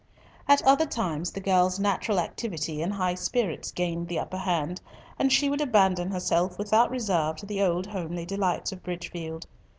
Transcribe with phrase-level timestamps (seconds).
[0.47, 4.81] At other times the girl's natural activity and high spirits gained the upper hand,
[5.19, 9.45] and she would abandon herself without reserve to the old homely delights of Bridgefield.